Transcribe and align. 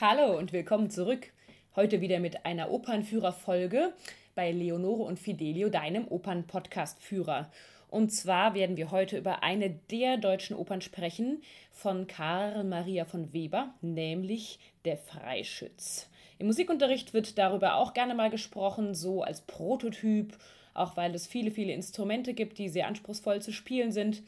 Hallo 0.00 0.36
und 0.36 0.52
willkommen 0.52 0.90
zurück. 0.90 1.28
Heute 1.76 2.00
wieder 2.00 2.18
mit 2.18 2.44
einer 2.44 2.72
Opernführerfolge 2.72 3.92
bei 4.34 4.50
Leonore 4.50 5.04
und 5.04 5.20
Fidelio, 5.20 5.68
deinem 5.68 6.08
Opern-Podcast-Führer. 6.08 7.48
Und 7.90 8.10
zwar 8.10 8.54
werden 8.54 8.76
wir 8.76 8.90
heute 8.90 9.16
über 9.16 9.44
eine 9.44 9.70
der 9.70 10.16
deutschen 10.16 10.56
Opern 10.56 10.80
sprechen 10.80 11.42
von 11.70 12.08
Karl 12.08 12.64
Maria 12.64 13.04
von 13.04 13.32
Weber, 13.32 13.72
nämlich 13.82 14.58
Der 14.84 14.96
Freischütz. 14.96 16.10
Im 16.40 16.46
Musikunterricht 16.46 17.14
wird 17.14 17.38
darüber 17.38 17.76
auch 17.76 17.94
gerne 17.94 18.16
mal 18.16 18.30
gesprochen, 18.30 18.96
so 18.96 19.22
als 19.22 19.42
Prototyp, 19.42 20.36
auch 20.74 20.96
weil 20.96 21.14
es 21.14 21.28
viele, 21.28 21.52
viele 21.52 21.72
Instrumente 21.72 22.34
gibt, 22.34 22.58
die 22.58 22.68
sehr 22.68 22.88
anspruchsvoll 22.88 23.40
zu 23.40 23.52
spielen 23.52 23.92
sind. 23.92 24.24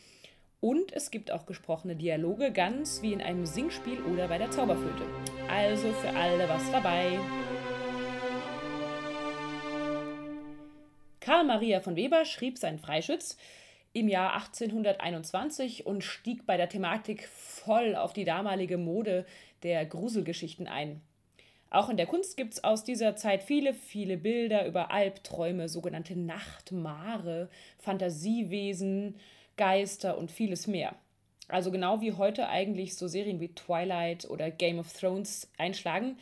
Und 0.60 0.92
es 0.92 1.10
gibt 1.10 1.30
auch 1.30 1.44
gesprochene 1.44 1.96
Dialoge, 1.96 2.50
ganz 2.50 3.02
wie 3.02 3.12
in 3.12 3.20
einem 3.20 3.44
Singspiel 3.44 4.00
oder 4.02 4.28
bei 4.28 4.38
der 4.38 4.50
Zauberflöte. 4.50 5.04
Also 5.48 5.92
für 5.92 6.08
alle 6.10 6.48
was 6.48 6.70
dabei. 6.70 7.18
Karl 11.20 11.44
Maria 11.44 11.80
von 11.80 11.96
Weber 11.96 12.24
schrieb 12.24 12.56
seinen 12.56 12.78
Freischütz 12.78 13.36
im 13.92 14.08
Jahr 14.08 14.34
1821 14.34 15.86
und 15.86 16.04
stieg 16.04 16.46
bei 16.46 16.56
der 16.56 16.68
Thematik 16.68 17.28
voll 17.28 17.94
auf 17.94 18.12
die 18.12 18.24
damalige 18.24 18.78
Mode 18.78 19.26
der 19.62 19.84
Gruselgeschichten 19.84 20.68
ein. 20.68 21.00
Auch 21.68 21.88
in 21.88 21.96
der 21.96 22.06
Kunst 22.06 22.36
gibt 22.36 22.54
es 22.54 22.64
aus 22.64 22.84
dieser 22.84 23.16
Zeit 23.16 23.42
viele, 23.42 23.74
viele 23.74 24.16
Bilder 24.16 24.66
über 24.66 24.90
Albträume, 24.90 25.68
sogenannte 25.68 26.16
Nachtmare, 26.16 27.48
Fantasiewesen, 27.78 29.16
Geister 29.56 30.18
und 30.18 30.30
vieles 30.30 30.66
mehr. 30.66 30.94
Also 31.48 31.70
genau 31.70 32.00
wie 32.00 32.12
heute 32.12 32.48
eigentlich 32.48 32.96
so 32.96 33.06
Serien 33.06 33.40
wie 33.40 33.54
Twilight 33.54 34.28
oder 34.28 34.50
Game 34.50 34.78
of 34.78 34.92
Thrones 34.92 35.50
einschlagen, 35.58 36.16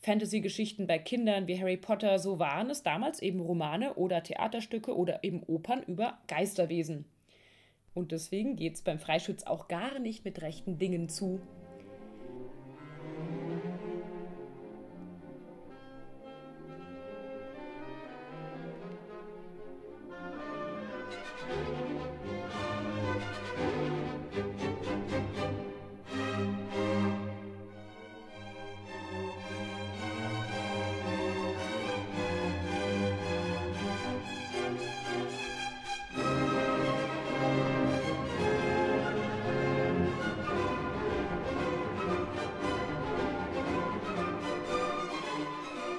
Fantasy-Geschichten 0.00 0.86
bei 0.86 0.98
Kindern 0.98 1.48
wie 1.48 1.58
Harry 1.58 1.76
Potter, 1.76 2.18
so 2.20 2.38
waren 2.38 2.70
es 2.70 2.84
damals 2.84 3.20
eben 3.20 3.40
Romane 3.40 3.94
oder 3.94 4.22
Theaterstücke 4.22 4.96
oder 4.96 5.24
eben 5.24 5.42
Opern 5.42 5.82
über 5.82 6.18
Geisterwesen. 6.28 7.04
Und 7.94 8.12
deswegen 8.12 8.54
geht 8.54 8.76
es 8.76 8.82
beim 8.82 9.00
Freischütz 9.00 9.42
auch 9.42 9.66
gar 9.66 9.98
nicht 9.98 10.24
mit 10.24 10.40
rechten 10.40 10.78
Dingen 10.78 11.08
zu. 11.08 11.40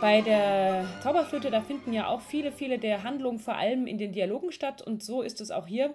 Bei 0.09 0.21
der 0.21 0.87
Zauberflöte, 1.03 1.51
da 1.51 1.61
finden 1.61 1.93
ja 1.93 2.07
auch 2.07 2.21
viele, 2.21 2.51
viele 2.51 2.79
der 2.79 3.03
Handlungen 3.03 3.37
vor 3.37 3.57
allem 3.57 3.85
in 3.85 3.99
den 3.99 4.11
Dialogen 4.11 4.51
statt 4.51 4.81
und 4.81 5.03
so 5.03 5.21
ist 5.21 5.39
es 5.39 5.51
auch 5.51 5.67
hier. 5.67 5.93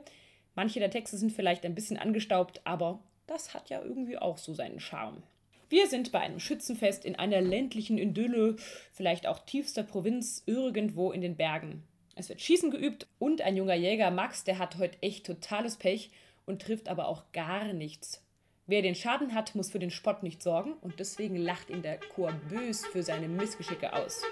Manche 0.54 0.78
der 0.78 0.92
Texte 0.92 1.16
sind 1.16 1.32
vielleicht 1.32 1.64
ein 1.64 1.74
bisschen 1.74 1.96
angestaubt, 1.96 2.60
aber 2.62 3.00
das 3.26 3.54
hat 3.54 3.70
ja 3.70 3.82
irgendwie 3.82 4.16
auch 4.16 4.38
so 4.38 4.54
seinen 4.54 4.78
Charme. 4.78 5.24
Wir 5.68 5.88
sind 5.88 6.12
bei 6.12 6.20
einem 6.20 6.38
Schützenfest 6.38 7.04
in 7.04 7.16
einer 7.16 7.40
ländlichen 7.40 7.98
Idylle, 7.98 8.54
vielleicht 8.92 9.26
auch 9.26 9.40
tiefster 9.40 9.82
Provinz, 9.82 10.44
irgendwo 10.46 11.10
in 11.10 11.20
den 11.20 11.34
Bergen. 11.34 11.82
Es 12.14 12.28
wird 12.28 12.40
Schießen 12.40 12.70
geübt 12.70 13.08
und 13.18 13.42
ein 13.42 13.56
junger 13.56 13.74
Jäger, 13.74 14.12
Max, 14.12 14.44
der 14.44 14.60
hat 14.60 14.78
heute 14.78 14.96
echt 15.02 15.26
totales 15.26 15.74
Pech 15.74 16.12
und 16.46 16.62
trifft 16.62 16.88
aber 16.88 17.08
auch 17.08 17.24
gar 17.32 17.72
nichts. 17.72 18.23
Wer 18.66 18.80
den 18.80 18.94
Schaden 18.94 19.34
hat, 19.34 19.54
muss 19.54 19.70
für 19.70 19.78
den 19.78 19.90
Spott 19.90 20.22
nicht 20.22 20.42
sorgen 20.42 20.72
und 20.80 20.98
deswegen 20.98 21.36
lacht 21.36 21.68
ihn 21.68 21.82
der 21.82 21.98
Chor 21.98 22.32
bös 22.48 22.86
für 22.86 23.02
seine 23.02 23.28
Missgeschicke 23.28 23.92
aus. 23.92 24.22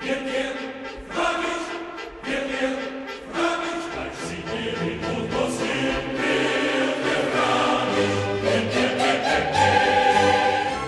Wir, 0.00 0.14
wir, 0.14 0.54
frag 1.10 1.38
mich, 1.40 2.30
wir, 2.32 2.40
wir, 2.48 2.78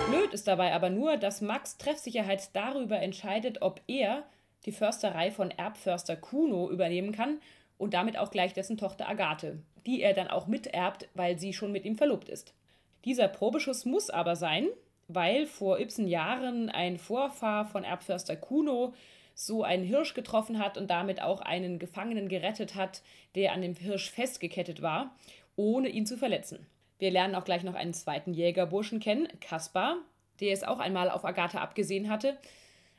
Blöd 0.09 0.33
ist 0.33 0.47
dabei 0.47 0.73
aber 0.73 0.89
nur, 0.89 1.17
dass 1.17 1.41
Max 1.41 1.77
Treffsicherheit 1.77 2.55
darüber 2.55 2.99
entscheidet, 2.99 3.61
ob 3.61 3.81
er 3.85 4.23
die 4.65 4.71
Försterei 4.71 5.29
von 5.29 5.51
Erbförster 5.51 6.15
Kuno 6.15 6.71
übernehmen 6.71 7.11
kann 7.11 7.39
und 7.77 7.93
damit 7.93 8.17
auch 8.17 8.31
gleich 8.31 8.53
dessen 8.55 8.79
Tochter 8.79 9.07
Agathe, 9.07 9.59
die 9.85 10.01
er 10.01 10.15
dann 10.15 10.29
auch 10.29 10.47
miterbt, 10.47 11.07
weil 11.13 11.37
sie 11.37 11.53
schon 11.53 11.71
mit 11.71 11.85
ihm 11.85 11.97
verlobt 11.97 12.29
ist. 12.29 12.55
Dieser 13.05 13.27
Probeschuss 13.27 13.85
muss 13.85 14.09
aber 14.09 14.35
sein, 14.35 14.67
weil 15.07 15.45
vor 15.45 15.79
Ibsen 15.79 16.07
Jahren 16.07 16.69
ein 16.69 16.97
Vorfahr 16.97 17.65
von 17.65 17.83
Erbförster 17.83 18.35
Kuno 18.35 18.93
so 19.35 19.63
einen 19.63 19.83
Hirsch 19.83 20.13
getroffen 20.13 20.59
hat 20.59 20.77
und 20.77 20.89
damit 20.89 21.21
auch 21.21 21.41
einen 21.41 21.79
Gefangenen 21.79 22.29
gerettet 22.29 22.75
hat, 22.75 23.01
der 23.35 23.53
an 23.53 23.61
dem 23.61 23.75
Hirsch 23.75 24.11
festgekettet 24.11 24.81
war, 24.81 25.15
ohne 25.55 25.89
ihn 25.89 26.05
zu 26.05 26.17
verletzen. 26.17 26.65
Wir 26.99 27.11
lernen 27.11 27.35
auch 27.35 27.43
gleich 27.43 27.63
noch 27.63 27.73
einen 27.73 27.93
zweiten 27.93 28.33
Jägerburschen 28.33 28.99
kennen, 28.99 29.27
Kaspar, 29.41 29.97
der 30.39 30.53
es 30.53 30.63
auch 30.63 30.79
einmal 30.79 31.09
auf 31.09 31.25
Agatha 31.25 31.59
abgesehen 31.59 32.09
hatte, 32.09 32.37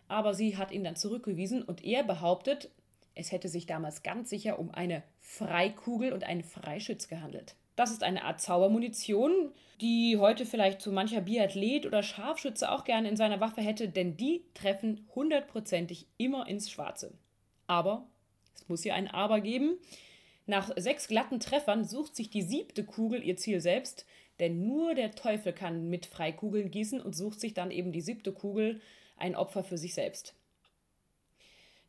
aber 0.09 0.35
sie 0.35 0.57
hat 0.57 0.71
ihn 0.71 0.85
dann 0.85 0.97
zurückgewiesen 0.97 1.63
und 1.63 1.85
er 1.85 2.03
behauptet, 2.03 2.69
es 3.15 3.33
hätte 3.33 3.49
sich 3.49 3.67
damals 3.67 4.03
ganz 4.03 4.29
sicher 4.29 4.59
um 4.59 4.71
eine 4.75 5.03
Freikugel 5.21 6.13
und 6.13 6.25
einen 6.25 6.43
Freischütz 6.43 7.09
gehandelt. 7.09 7.55
Das 7.77 7.91
ist 7.91 8.03
eine 8.03 8.25
Art 8.25 8.41
Zaubermunition, 8.41 9.53
die 9.81 10.17
heute 10.19 10.47
vielleicht 10.47 10.81
so 10.81 10.93
mancher 10.93 11.21
Biathlet 11.21 11.87
oder 11.87 12.03
Scharfschütze 12.03 12.71
auch 12.71 12.85
gerne 12.85 13.09
in 13.09 13.17
seiner 13.17 13.41
Waffe 13.41 13.61
hätte, 13.61 13.89
denn 13.89 14.17
die 14.17 14.45
treffen 14.55 15.09
hundertprozentig 15.15 16.07
immer 16.17 16.47
ins 16.47 16.71
Schwarze. 16.71 17.13
Aber 17.67 18.07
es 18.55 18.69
muss 18.69 18.83
hier 18.83 18.95
ein 18.95 19.09
Aber 19.09 19.41
geben. 19.41 19.79
Nach 20.47 20.71
sechs 20.77 21.09
glatten 21.09 21.41
Treffern 21.41 21.85
sucht 21.85 22.15
sich 22.15 22.31
die 22.31 22.43
siebte 22.43 22.85
Kugel 22.85 23.23
ihr 23.25 23.37
Ziel 23.37 23.61
selbst, 23.61 24.07
denn 24.39 24.67
nur 24.67 24.95
der 24.95 25.13
Teufel 25.13 25.53
kann 25.53 25.89
mit 25.89 26.07
Freikugeln 26.07 26.71
gießen 26.71 27.01
und 27.01 27.17
sucht 27.17 27.41
sich 27.41 27.55
dann 27.55 27.71
eben 27.71 27.93
die 27.93 28.01
siebte 28.01 28.33
Kugel 28.33 28.81
ein 29.17 29.37
Opfer 29.37 29.65
für 29.65 29.79
sich 29.79 29.95
selbst. 29.95 30.35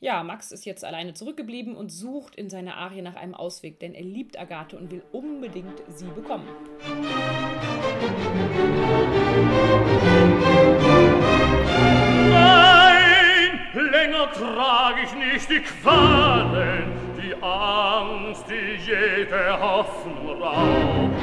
Ja, 0.02 0.24
Max 0.24 0.52
ist 0.52 0.66
jetzt 0.66 0.84
alleine 0.84 1.14
zurückgeblieben 1.14 1.76
und 1.76 1.90
sucht 1.90 2.36
in 2.36 2.50
seiner 2.50 2.76
Arie 2.76 3.02
nach 3.02 3.16
einem 3.16 3.34
Ausweg, 3.34 3.80
denn 3.80 3.94
er 3.94 4.04
liebt 4.04 4.38
Agathe 4.38 4.78
und 4.78 4.92
will 4.92 5.04
unbedingt 5.14 5.82
sie 5.88 6.08
bekommen. 6.08 6.48
Nein, 12.30 13.60
länger 13.74 14.32
trage 14.34 15.02
ich 15.06 15.16
nicht 15.16 15.50
die 15.50 15.62
Qualen, 15.62 16.92
die 17.18 17.34
Angst, 17.42 18.46
die 18.50 18.76
jede 18.86 19.60
Hoffnung 19.62 20.42
raubt. 20.42 21.22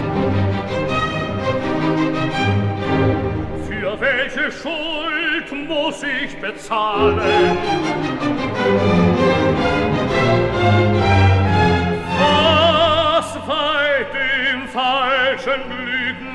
Für 3.66 4.00
welche 4.00 4.50
Schuld 4.50 5.68
muss 5.68 6.02
ich 6.02 6.34
bezahlen? 6.40 7.20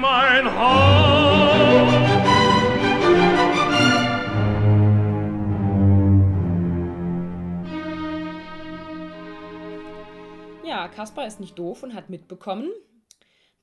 Mein 0.08 0.46
Haupt? 0.58 1.92
Ja, 10.66 10.88
Kaspar 10.88 11.28
ist 11.28 11.42
nicht 11.42 11.60
doof 11.60 11.84
und 11.84 11.94
hat 11.94 12.10
mitbekommen, 12.10 12.72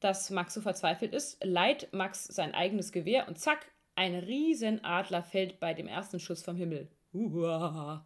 dass 0.00 0.28
Max 0.28 0.52
so 0.52 0.60
verzweifelt 0.60 1.14
ist, 1.14 1.42
leiht 1.42 1.92
Max 1.92 2.24
sein 2.24 2.54
eigenes 2.54 2.92
Gewehr 2.92 3.26
und 3.26 3.38
zack, 3.38 3.72
ein 3.94 4.14
Riesenadler 4.14 5.22
fällt 5.22 5.60
bei 5.60 5.72
dem 5.72 5.86
ersten 5.86 6.20
Schuss 6.20 6.42
vom 6.42 6.56
Himmel. 6.56 6.90
Uah. 7.14 8.04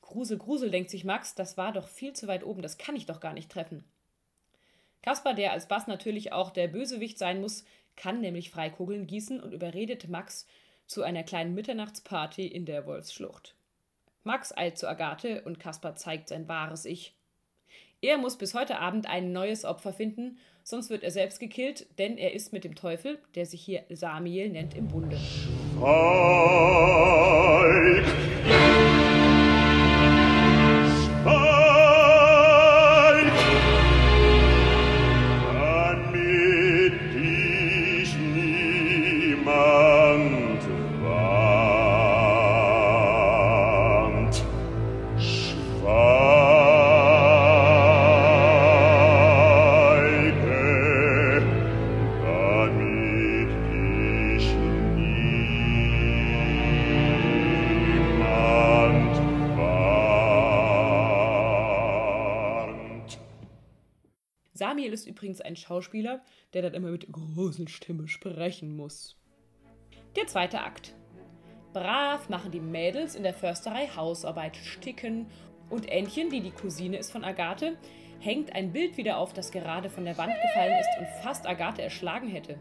Grusel, 0.00 0.38
Grusel, 0.38 0.70
denkt 0.70 0.88
sich 0.88 1.04
Max, 1.04 1.34
das 1.34 1.58
war 1.58 1.72
doch 1.72 1.88
viel 1.88 2.14
zu 2.14 2.26
weit 2.26 2.44
oben, 2.44 2.62
das 2.62 2.78
kann 2.78 2.96
ich 2.96 3.04
doch 3.04 3.20
gar 3.20 3.34
nicht 3.34 3.50
treffen. 3.50 3.84
Kaspar, 5.06 5.34
der 5.34 5.52
als 5.52 5.66
Bass 5.66 5.86
natürlich 5.86 6.32
auch 6.32 6.50
der 6.50 6.66
Bösewicht 6.66 7.16
sein 7.16 7.40
muss, 7.40 7.64
kann 7.94 8.20
nämlich 8.20 8.50
Freikugeln 8.50 9.06
gießen 9.06 9.38
und 9.38 9.52
überredet 9.52 10.08
Max 10.08 10.48
zu 10.88 11.04
einer 11.04 11.22
kleinen 11.22 11.54
Mitternachtsparty 11.54 12.44
in 12.44 12.66
der 12.66 12.86
Wolfsschlucht. 12.86 13.54
Max 14.24 14.52
eilt 14.56 14.76
zu 14.78 14.88
Agathe 14.88 15.42
und 15.42 15.60
Kaspar 15.60 15.94
zeigt 15.94 16.28
sein 16.28 16.48
wahres 16.48 16.84
Ich. 16.86 17.14
Er 18.00 18.18
muss 18.18 18.36
bis 18.36 18.52
heute 18.54 18.80
Abend 18.80 19.08
ein 19.08 19.30
neues 19.30 19.64
Opfer 19.64 19.92
finden, 19.92 20.38
sonst 20.64 20.90
wird 20.90 21.04
er 21.04 21.12
selbst 21.12 21.38
gekillt, 21.38 21.86
denn 21.98 22.18
er 22.18 22.34
ist 22.34 22.52
mit 22.52 22.64
dem 22.64 22.74
Teufel, 22.74 23.20
der 23.36 23.46
sich 23.46 23.62
hier 23.62 23.84
Samiel 23.88 24.48
nennt, 24.48 24.74
im 24.74 24.88
Bunde. 24.88 25.20
Ist 64.92 65.06
übrigens 65.06 65.40
ein 65.40 65.56
Schauspieler, 65.56 66.22
der 66.52 66.62
dann 66.62 66.74
immer 66.74 66.90
mit 66.90 67.10
großer 67.10 67.68
Stimme 67.68 68.08
sprechen 68.08 68.76
muss. 68.76 69.16
Der 70.16 70.26
zweite 70.26 70.60
Akt. 70.60 70.94
Brav 71.72 72.28
machen 72.30 72.50
die 72.50 72.60
Mädels 72.60 73.14
in 73.14 73.22
der 73.22 73.34
Försterei 73.34 73.88
Hausarbeit, 73.88 74.56
sticken 74.56 75.26
und 75.68 75.88
Ännchen, 75.90 76.30
die 76.30 76.40
die 76.40 76.52
Cousine 76.52 76.96
ist 76.96 77.10
von 77.10 77.22
Agathe, 77.22 77.76
hängt 78.20 78.54
ein 78.54 78.72
Bild 78.72 78.96
wieder 78.96 79.18
auf, 79.18 79.34
das 79.34 79.50
gerade 79.50 79.90
von 79.90 80.04
der 80.04 80.16
Wand 80.16 80.32
gefallen 80.40 80.78
ist 80.80 80.88
und 80.98 81.06
fast 81.22 81.46
Agathe 81.46 81.82
erschlagen 81.82 82.28
hätte. 82.28 82.58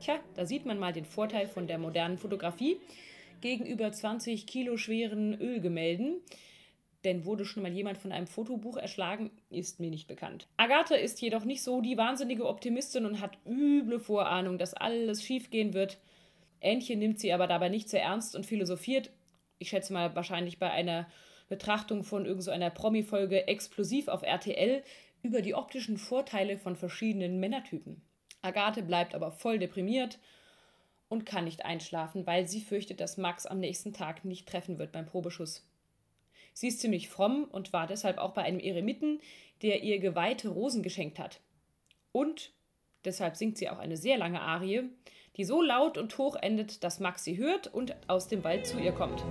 Tja, 0.00 0.18
da 0.34 0.44
sieht 0.44 0.66
man 0.66 0.78
mal 0.78 0.92
den 0.92 1.04
Vorteil 1.04 1.46
von 1.46 1.66
der 1.66 1.78
modernen 1.78 2.18
Fotografie 2.18 2.80
gegenüber 3.40 3.92
20 3.92 4.46
Kilo 4.46 4.76
schweren 4.76 5.40
Ölgemälden. 5.40 6.20
Denn 7.04 7.24
wurde 7.24 7.44
schon 7.44 7.62
mal 7.62 7.72
jemand 7.72 7.98
von 7.98 8.12
einem 8.12 8.26
Fotobuch 8.26 8.76
erschlagen, 8.76 9.30
ist 9.50 9.80
mir 9.80 9.90
nicht 9.90 10.06
bekannt. 10.06 10.46
Agathe 10.56 10.96
ist 10.96 11.20
jedoch 11.20 11.44
nicht 11.44 11.62
so 11.62 11.80
die 11.80 11.96
wahnsinnige 11.96 12.46
Optimistin 12.46 13.06
und 13.06 13.20
hat 13.20 13.38
üble 13.44 13.98
Vorahnung, 13.98 14.58
dass 14.58 14.74
alles 14.74 15.22
schiefgehen 15.22 15.74
wird. 15.74 15.98
Ähnchen 16.60 17.00
nimmt 17.00 17.18
sie 17.18 17.32
aber 17.32 17.48
dabei 17.48 17.68
nicht 17.68 17.88
sehr 17.88 18.02
ernst 18.02 18.36
und 18.36 18.46
philosophiert, 18.46 19.10
ich 19.58 19.68
schätze 19.68 19.92
mal 19.92 20.14
wahrscheinlich 20.14 20.58
bei 20.58 20.70
einer 20.70 21.08
Betrachtung 21.48 22.02
von 22.02 22.26
irgendeiner 22.26 22.70
so 22.70 22.74
Promi-Folge 22.74 23.46
explosiv 23.46 24.08
auf 24.08 24.22
RTL, 24.22 24.82
über 25.22 25.40
die 25.40 25.54
optischen 25.54 25.98
Vorteile 25.98 26.58
von 26.58 26.74
verschiedenen 26.74 27.38
Männertypen. 27.38 28.02
Agathe 28.42 28.82
bleibt 28.82 29.14
aber 29.14 29.30
voll 29.30 29.60
deprimiert 29.60 30.18
und 31.08 31.26
kann 31.26 31.44
nicht 31.44 31.64
einschlafen, 31.64 32.26
weil 32.26 32.48
sie 32.48 32.60
fürchtet, 32.60 33.00
dass 33.00 33.18
Max 33.18 33.46
am 33.46 33.60
nächsten 33.60 33.92
Tag 33.92 34.24
nicht 34.24 34.48
treffen 34.48 34.78
wird 34.78 34.90
beim 34.90 35.06
Probeschuss. 35.06 35.64
Sie 36.52 36.68
ist 36.68 36.80
ziemlich 36.80 37.08
fromm 37.08 37.44
und 37.44 37.72
war 37.72 37.86
deshalb 37.86 38.18
auch 38.18 38.32
bei 38.32 38.42
einem 38.42 38.60
Eremiten, 38.60 39.20
der 39.62 39.82
ihr 39.82 39.98
geweihte 39.98 40.48
Rosen 40.48 40.82
geschenkt 40.82 41.18
hat. 41.18 41.40
Und 42.12 42.52
deshalb 43.04 43.36
singt 43.36 43.58
sie 43.58 43.70
auch 43.70 43.78
eine 43.78 43.96
sehr 43.96 44.18
lange 44.18 44.40
Arie, 44.40 44.90
die 45.36 45.44
so 45.44 45.62
laut 45.62 45.96
und 45.96 46.16
hoch 46.18 46.36
endet, 46.36 46.84
dass 46.84 47.00
Max 47.00 47.24
sie 47.24 47.38
hört 47.38 47.66
und 47.68 47.96
aus 48.08 48.28
dem 48.28 48.44
Wald 48.44 48.66
zu 48.66 48.78
ihr 48.78 48.92
kommt. 48.92 49.24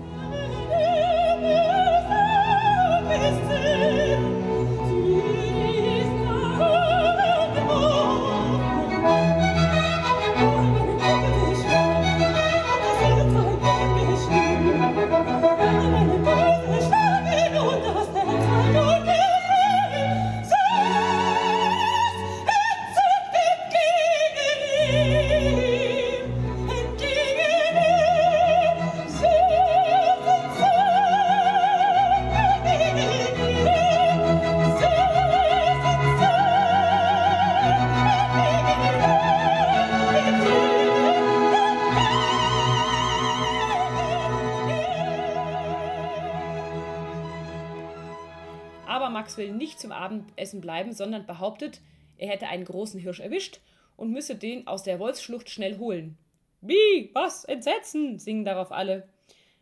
Max 49.09 49.38
will 49.38 49.53
nicht 49.53 49.79
zum 49.79 49.91
Abendessen 49.91 50.61
bleiben, 50.61 50.93
sondern 50.93 51.25
behauptet, 51.25 51.81
er 52.17 52.27
hätte 52.29 52.47
einen 52.47 52.65
großen 52.65 52.99
Hirsch 52.99 53.19
erwischt 53.19 53.61
und 53.95 54.11
müsse 54.11 54.35
den 54.35 54.67
aus 54.67 54.83
der 54.83 54.99
Wolfsschlucht 54.99 55.49
schnell 55.49 55.77
holen. 55.77 56.17
Wie? 56.61 57.09
Was? 57.13 57.45
Entsetzen? 57.45 58.19
singen 58.19 58.45
darauf 58.45 58.71
alle. 58.71 59.07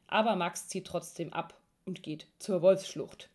Aber 0.07 0.35
Max 0.35 0.67
zieht 0.67 0.87
trotzdem 0.87 1.31
ab 1.31 1.53
und 1.85 2.03
geht 2.03 2.27
zur 2.39 2.61
Wolfsschlucht. 2.61 3.29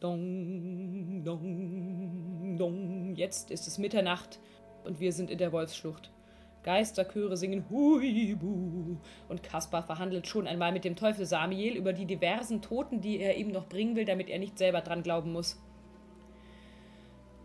Dong, 0.00 1.22
dong, 1.24 2.56
dong. 2.56 3.14
Jetzt 3.16 3.50
ist 3.50 3.68
es 3.68 3.76
Mitternacht 3.76 4.40
und 4.82 4.98
wir 4.98 5.12
sind 5.12 5.30
in 5.30 5.36
der 5.36 5.52
Wolfsschlucht. 5.52 6.10
Geisterchöre 6.62 7.36
singen 7.36 7.66
Huibu 7.68 8.96
und 9.28 9.42
Kaspar 9.42 9.82
verhandelt 9.82 10.26
schon 10.26 10.46
einmal 10.46 10.72
mit 10.72 10.86
dem 10.86 10.96
Teufel 10.96 11.26
Samiel 11.26 11.76
über 11.76 11.92
die 11.92 12.06
diversen 12.06 12.62
Toten, 12.62 13.02
die 13.02 13.18
er 13.18 13.36
ihm 13.36 13.48
noch 13.48 13.68
bringen 13.68 13.94
will, 13.94 14.06
damit 14.06 14.30
er 14.30 14.38
nicht 14.38 14.56
selber 14.56 14.80
dran 14.80 15.02
glauben 15.02 15.32
muss. 15.32 15.60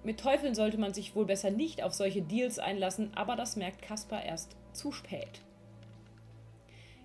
Mit 0.05 0.21
Teufeln 0.21 0.55
sollte 0.55 0.77
man 0.77 0.93
sich 0.93 1.13
wohl 1.13 1.25
besser 1.25 1.51
nicht 1.51 1.83
auf 1.83 1.93
solche 1.93 2.21
Deals 2.21 2.57
einlassen, 2.57 3.11
aber 3.15 3.35
das 3.35 3.57
merkt 3.57 3.81
Kaspar 3.81 4.23
erst 4.23 4.55
zu 4.71 4.93
spät. 4.93 5.41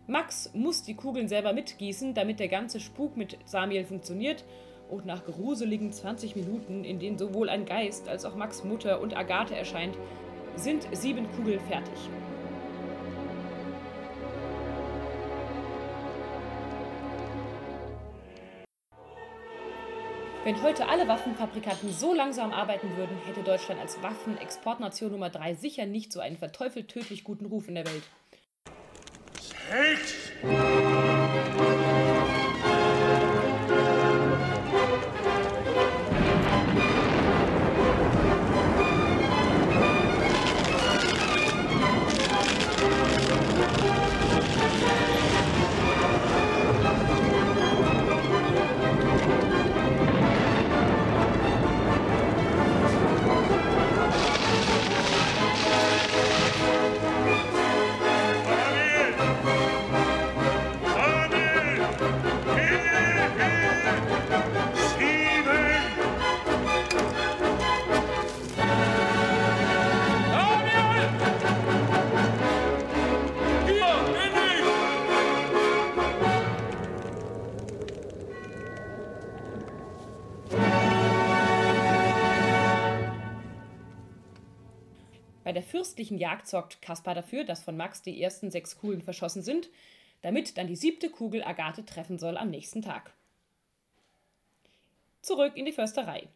Max 0.07 0.52
muss 0.54 0.85
die 0.85 0.95
Kugeln 0.95 1.26
selber 1.26 1.52
mitgießen, 1.52 2.14
damit 2.14 2.38
der 2.38 2.49
ganze 2.49 2.78
Spuk 2.78 3.16
mit 3.16 3.37
Samiel 3.47 3.85
funktioniert 3.85 4.45
und 4.91 5.07
nach 5.07 5.25
gruseligen 5.25 5.93
20 5.93 6.37
Minuten, 6.37 6.85
in 6.85 6.99
denen 6.99 7.19
sowohl 7.19 7.49
ein 7.49 7.65
Geist 7.65 8.09
als 8.09 8.25
auch 8.25 8.35
Max 8.35 8.65
Mutter 8.65 9.01
und 9.01 9.17
Agathe 9.17 9.57
erscheint, 9.57 9.97
sind 10.57 10.87
sieben 10.93 11.31
Kugeln 11.33 11.61
fertig. 11.61 12.11
Wenn 20.43 20.63
heute 20.63 20.89
alle 20.89 21.07
Waffenfabrikanten 21.07 21.93
so 21.93 22.15
langsam 22.15 22.51
arbeiten 22.53 22.97
würden, 22.97 23.17
hätte 23.27 23.43
Deutschland 23.43 23.79
als 23.79 24.03
Waffenexportnation 24.03 25.13
Nummer 25.13 25.29
3 25.29 25.55
sicher 25.55 25.85
nicht 25.85 26.13
so 26.13 26.21
einen 26.21 26.39
verteufelt 26.39 26.89
tödlich 26.89 27.25
guten 27.25 27.45
Ruf 27.45 27.69
in 27.69 27.75
der 27.75 27.87
Welt. 27.87 28.03
Der 86.11 86.19
fürstlichen 86.19 86.19
Jagd 86.19 86.49
sorgt 86.49 86.83
Kaspar 86.83 87.14
dafür, 87.14 87.45
dass 87.45 87.62
von 87.62 87.76
Max 87.76 88.02
die 88.02 88.21
ersten 88.21 88.50
sechs 88.50 88.79
Kugeln 88.79 89.02
verschossen 89.02 89.43
sind, 89.43 89.69
damit 90.23 90.57
dann 90.57 90.67
die 90.67 90.76
siebte 90.76 91.09
Kugel 91.09 91.43
Agathe 91.45 91.85
treffen 91.85 92.19
soll 92.19 92.37
am 92.37 92.50
nächsten 92.50 92.83
Tag. 92.83 93.12
Zurück 95.23 95.57
in 95.57 95.67
die 95.67 95.73
Försterei. 95.73 96.29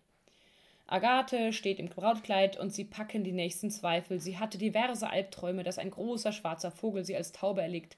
Agathe 0.87 1.53
steht 1.53 1.79
im 1.79 1.89
Brautkleid 1.89 2.59
und 2.59 2.73
sie 2.73 2.85
packen 2.85 3.25
die 3.25 3.33
nächsten 3.33 3.71
Zweifel. 3.71 4.21
Sie 4.21 4.39
hatte 4.39 4.59
diverse 4.59 5.09
Albträume, 5.09 5.65
dass 5.65 5.79
ein 5.79 5.91
großer 5.91 6.33
schwarzer 6.33 6.71
Vogel 6.71 7.05
sie 7.05 7.17
als 7.17 7.33
Taube 7.33 7.63
erlegt. 7.63 7.97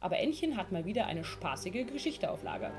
Aber 0.00 0.18
Ännchen 0.18 0.56
hat 0.56 0.72
mal 0.72 0.84
wieder 0.84 1.06
eine 1.06 1.24
spaßige 1.24 1.86
Geschichte 1.86 2.30
auf 2.30 2.42
Lager. 2.42 2.72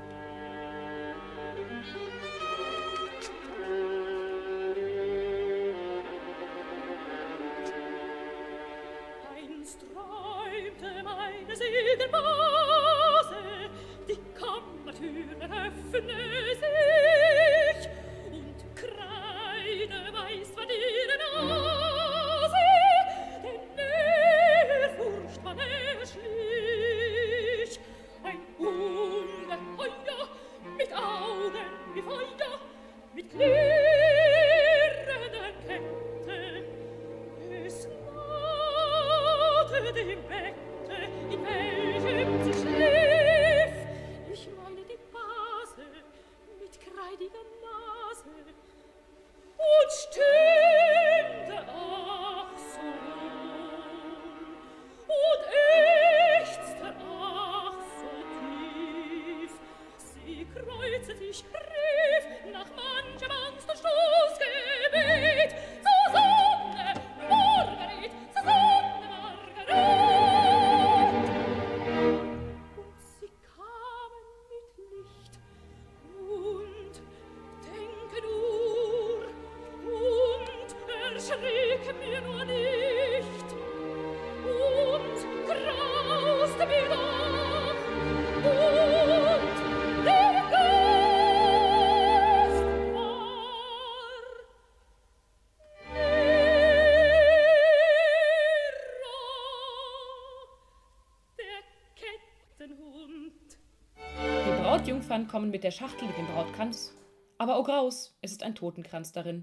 Brautjungfern 104.86 105.26
kommen 105.26 105.50
mit 105.50 105.64
der 105.64 105.72
Schachtel 105.72 106.06
mit 106.06 106.16
dem 106.16 106.28
Brautkranz. 106.28 106.94
Aber 107.38 107.58
oh 107.58 107.64
Graus, 107.64 108.16
es 108.20 108.30
ist 108.30 108.44
ein 108.44 108.54
Totenkranz 108.54 109.10
darin. 109.10 109.42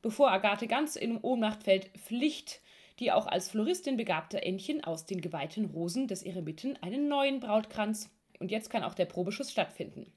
Bevor 0.00 0.30
Agathe 0.30 0.66
ganz 0.66 0.96
in 0.96 1.18
Ohnmacht 1.18 1.64
fällt, 1.64 1.88
Pflicht, 1.98 2.62
die 3.00 3.12
auch 3.12 3.26
als 3.26 3.50
Floristin 3.50 3.98
begabte 3.98 4.42
Ännchen 4.42 4.82
aus 4.82 5.04
den 5.04 5.20
geweihten 5.20 5.66
Rosen 5.66 6.08
des 6.08 6.22
Eremiten 6.22 6.78
einen 6.80 7.06
neuen 7.06 7.40
Brautkranz. 7.40 8.08
Und 8.38 8.50
jetzt 8.50 8.70
kann 8.70 8.82
auch 8.82 8.94
der 8.94 9.04
Probeschuss 9.04 9.50
stattfinden. 9.50 10.10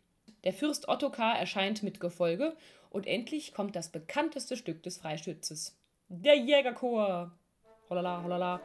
Der 0.45 0.53
Fürst 0.53 0.87
Ottokar 0.87 1.37
erscheint 1.37 1.83
mit 1.83 1.99
Gefolge 1.99 2.55
und 2.91 3.07
endlich 3.07 3.53
kommt 3.53 3.75
das 3.75 3.89
bekannteste 3.89 4.55
Stück 4.55 4.83
des 4.83 4.99
Freischützes. 4.99 5.77
Der 6.07 6.37
Jägerchor. 6.37 7.33
Holala, 7.89 8.23
holala. 8.23 8.61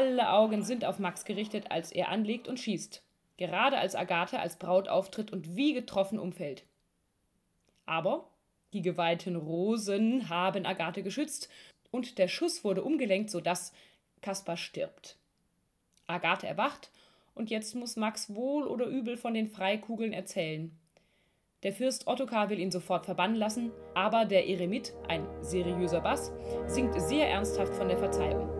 Alle 0.00 0.30
Augen 0.30 0.62
sind 0.62 0.86
auf 0.86 0.98
Max 0.98 1.26
gerichtet, 1.26 1.66
als 1.70 1.92
er 1.92 2.08
anlegt 2.08 2.48
und 2.48 2.58
schießt. 2.58 3.02
Gerade 3.36 3.76
als 3.76 3.94
Agathe 3.94 4.38
als 4.38 4.56
Braut 4.56 4.88
auftritt 4.88 5.30
und 5.30 5.56
wie 5.56 5.74
getroffen 5.74 6.18
umfällt. 6.18 6.64
Aber 7.84 8.30
die 8.72 8.80
geweihten 8.80 9.36
Rosen 9.36 10.30
haben 10.30 10.64
Agathe 10.64 11.02
geschützt 11.02 11.50
und 11.90 12.16
der 12.16 12.28
Schuss 12.28 12.64
wurde 12.64 12.82
umgelenkt, 12.82 13.28
sodass 13.28 13.74
Kaspar 14.22 14.56
stirbt. 14.56 15.18
Agathe 16.06 16.46
erwacht 16.46 16.90
und 17.34 17.50
jetzt 17.50 17.74
muss 17.74 17.96
Max 17.96 18.34
wohl 18.34 18.66
oder 18.66 18.86
übel 18.86 19.18
von 19.18 19.34
den 19.34 19.48
Freikugeln 19.48 20.14
erzählen. 20.14 20.74
Der 21.62 21.74
Fürst 21.74 22.06
Ottokar 22.06 22.48
will 22.48 22.58
ihn 22.58 22.70
sofort 22.70 23.04
verbannen 23.04 23.36
lassen, 23.36 23.70
aber 23.94 24.24
der 24.24 24.48
Eremit, 24.48 24.94
ein 25.08 25.26
seriöser 25.42 26.00
Bass, 26.00 26.32
singt 26.68 26.98
sehr 26.98 27.28
ernsthaft 27.28 27.74
von 27.74 27.88
der 27.88 27.98
Verzeihung. 27.98 28.59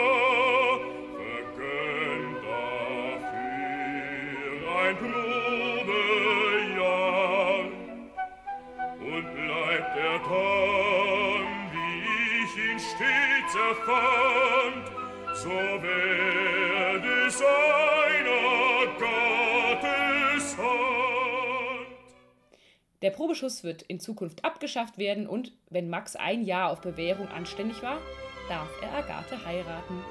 Der 23.01 23.09
Probeschuss 23.11 23.63
wird 23.63 23.81
in 23.83 23.99
Zukunft 23.99 24.43
abgeschafft 24.43 24.97
werden 24.97 25.25
und, 25.25 25.53
wenn 25.69 25.89
Max 25.89 26.15
ein 26.15 26.43
Jahr 26.43 26.69
auf 26.69 26.81
Bewährung 26.81 27.29
anständig 27.29 27.81
war, 27.81 27.99
darf 28.49 28.67
er 28.81 28.93
Agathe 28.93 29.45
heiraten. 29.45 30.03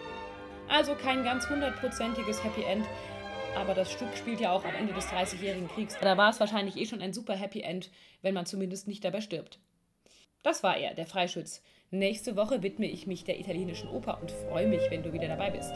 Also 0.68 0.94
kein 0.94 1.22
ganz 1.22 1.48
hundertprozentiges 1.48 2.42
Happy 2.42 2.62
End, 2.62 2.86
aber 3.56 3.74
das 3.74 3.92
Stück 3.92 4.16
spielt 4.16 4.40
ja 4.40 4.52
auch 4.52 4.64
am 4.64 4.74
Ende 4.74 4.94
des 4.94 5.06
Dreißigjährigen 5.08 5.68
Kriegs. 5.68 5.98
Da 6.00 6.16
war 6.16 6.30
es 6.30 6.40
wahrscheinlich 6.40 6.76
eh 6.76 6.86
schon 6.86 7.02
ein 7.02 7.12
super 7.12 7.34
Happy 7.36 7.60
End, 7.60 7.90
wenn 8.22 8.34
man 8.34 8.46
zumindest 8.46 8.88
nicht 8.88 9.04
dabei 9.04 9.20
stirbt. 9.20 9.58
Das 10.42 10.62
war 10.62 10.78
er, 10.78 10.94
der 10.94 11.06
Freischütz. 11.06 11.62
Nächste 11.92 12.36
Woche 12.36 12.62
widme 12.62 12.86
ich 12.86 13.08
mich 13.08 13.24
der 13.24 13.40
italienischen 13.40 13.88
Oper 13.88 14.18
und 14.22 14.30
freue 14.30 14.68
mich, 14.68 14.82
wenn 14.90 15.02
du 15.02 15.12
wieder 15.12 15.26
dabei 15.26 15.50
bist. 15.50 15.72